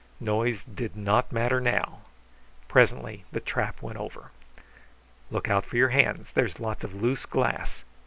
[0.19, 1.99] Noise did not matter now.
[2.67, 4.31] Presently the trap went over.
[5.29, 7.83] "Look out for your hands; there's lots of loose glass.